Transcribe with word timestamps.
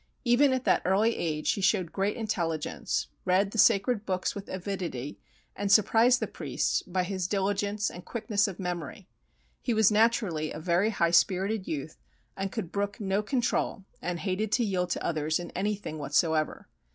Even 0.25 0.51
at 0.51 0.63
that 0.63 0.81
early 0.83 1.15
age 1.15 1.51
he 1.51 1.61
showed 1.61 1.91
great 1.91 2.17
intelligence, 2.17 3.05
read 3.23 3.51
the 3.51 3.59
Sacred 3.59 4.03
Books 4.03 4.33
with 4.33 4.49
avidity, 4.49 5.19
and 5.55 5.71
surprised 5.71 6.19
the 6.19 6.25
priests 6.25 6.81
by 6.81 7.03
his 7.03 7.27
diligence 7.27 7.87
and 7.91 8.03
quickness 8.03 8.47
of 8.47 8.59
memory. 8.59 9.07
He 9.61 9.75
was 9.75 9.91
naturally 9.91 10.51
a 10.51 10.59
very 10.59 10.89
high 10.89 11.11
spirited 11.11 11.67
youth, 11.67 11.99
and 12.35 12.51
could 12.51 12.71
brook 12.71 12.99
no 12.99 13.21
control 13.21 13.83
and 14.01 14.19
hated 14.21 14.51
to 14.53 14.63
yield 14.65 14.89
to 14.89 15.05
others 15.05 15.39
in 15.39 15.51
anything 15.51 15.99
whatsoever. 15.99 16.67